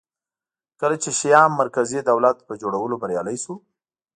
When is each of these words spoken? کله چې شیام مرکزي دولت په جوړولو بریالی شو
کله 0.81 0.95
چې 1.03 1.09
شیام 1.19 1.51
مرکزي 1.61 1.99
دولت 2.11 2.37
په 2.47 2.53
جوړولو 2.61 2.95
بریالی 3.01 3.37
شو 3.43 3.53